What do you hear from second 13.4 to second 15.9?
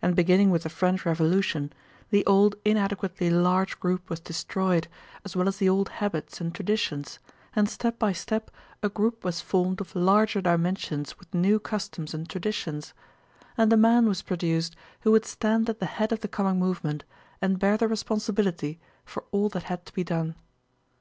and a man was produced who would stand at the